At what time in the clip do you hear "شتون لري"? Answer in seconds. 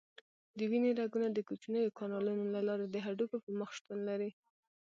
3.77-4.31